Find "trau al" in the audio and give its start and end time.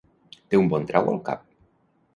0.93-1.23